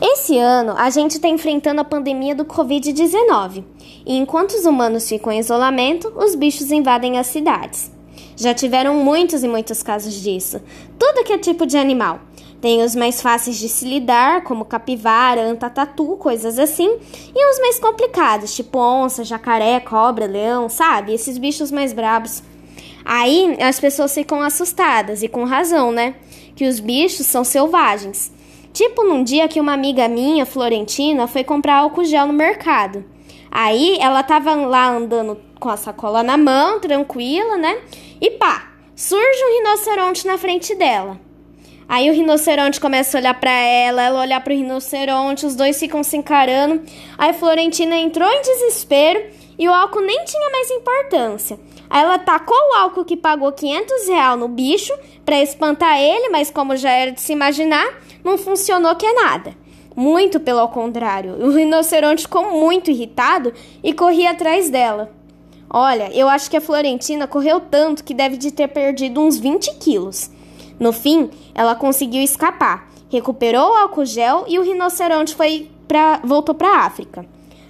[0.00, 3.64] Esse ano, a gente está enfrentando a pandemia do Covid-19
[4.06, 7.90] e enquanto os humanos ficam em isolamento, os bichos invadem as cidades.
[8.36, 10.62] Já tiveram muitos e muitos casos disso.
[10.96, 12.20] Tudo que é tipo de animal.
[12.60, 16.98] Tem os mais fáceis de se lidar, como capivara, antatatu, coisas assim,
[17.34, 21.12] e os mais complicados, tipo onça, jacaré, cobra, leão, sabe?
[21.12, 22.42] Esses bichos mais brabos.
[23.04, 26.14] Aí as pessoas ficam assustadas, e com razão, né?
[26.54, 28.32] Que os bichos são selvagens.
[28.72, 33.04] Tipo num dia que uma amiga minha, Florentina, foi comprar álcool gel no mercado.
[33.50, 37.78] Aí ela tava lá andando com a sacola na mão, tranquila, né?
[38.20, 41.18] E pá, surge um rinoceronte na frente dela.
[41.88, 45.78] Aí o rinoceronte começa a olhar para ela, ela olhar para o rinoceronte, os dois
[45.80, 46.82] ficam se encarando.
[47.16, 51.58] Aí Florentina entrou em desespero e o álcool nem tinha mais importância.
[51.90, 54.92] Aí ela tacou o álcool que pagou 500 real no bicho
[55.24, 57.86] para espantar ele, mas como já era de se imaginar,
[58.22, 59.54] não funcionou que é nada.
[59.96, 65.10] Muito pelo contrário, o rinoceronte ficou muito irritado e corria atrás dela.
[65.68, 69.74] Olha, eu acho que a Florentina correu tanto que deve de ter perdido uns 20
[69.74, 70.30] quilos.
[70.78, 76.54] No fim, ela conseguiu escapar, recuperou o álcool gel e o rinoceronte foi pra, voltou
[76.54, 77.26] para a África.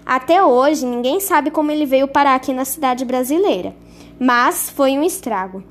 [0.08, 3.76] Até hoje, ninguém sabe como ele veio parar aqui na cidade brasileira,
[4.18, 5.62] mas foi um estrago.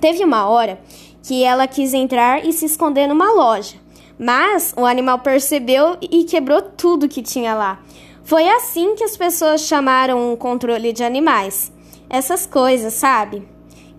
[0.00, 0.80] Teve uma hora
[1.22, 3.76] que ela quis entrar e se esconder numa loja,
[4.18, 7.80] mas o animal percebeu e quebrou tudo que tinha lá.
[8.24, 11.72] Foi assim que as pessoas chamaram o controle de animais.
[12.08, 13.46] Essas coisas, sabe?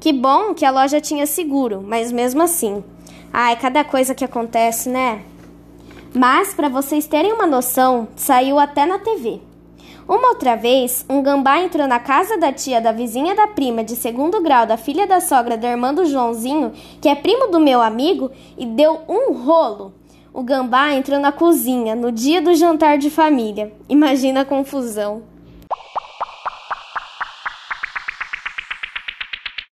[0.01, 2.83] Que bom que a loja tinha seguro, mas mesmo assim.
[3.31, 5.23] Ai, cada coisa que acontece, né?
[6.13, 9.39] Mas, para vocês terem uma noção, saiu até na TV.
[10.07, 13.95] Uma outra vez, um gambá entrou na casa da tia da vizinha da prima de
[13.95, 17.81] segundo grau da filha da sogra da irmã do Joãozinho, que é primo do meu
[17.81, 19.93] amigo, e deu um rolo.
[20.33, 23.73] O gambá entrou na cozinha no dia do jantar de família.
[23.89, 25.30] Imagina a confusão.